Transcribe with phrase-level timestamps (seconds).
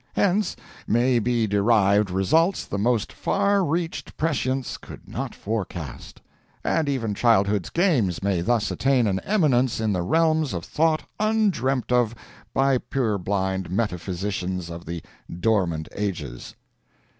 [0.15, 0.55] Hence
[0.87, 6.23] may be derived results the most far reaching prescience could not forecast;
[6.63, 11.91] and even childhood's games may thus attain an eminence in the realms of thought undreamt
[11.91, 12.15] of
[12.51, 15.03] by purblind metaphysicans of the
[15.39, 16.55] dormant ages!